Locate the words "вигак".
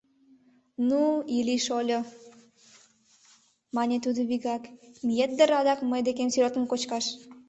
4.29-4.63